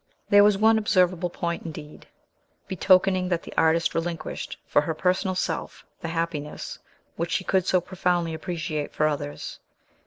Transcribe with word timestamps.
There 0.31 0.43
was 0.43 0.57
one 0.57 0.79
observable 0.79 1.29
point, 1.29 1.61
indeed, 1.61 2.07
betokening 2.67 3.29
that 3.29 3.43
the 3.43 3.53
artist 3.55 3.93
relinquished, 3.93 4.57
for 4.65 4.81
her 4.81 4.95
personal 4.95 5.35
self, 5.35 5.85
the 5.99 6.07
happiness 6.07 6.79
which 7.17 7.29
she 7.29 7.43
could 7.43 7.67
so 7.67 7.79
profoundly 7.79 8.33
appreciate 8.33 8.91
for 8.93 9.05
others. 9.05 9.59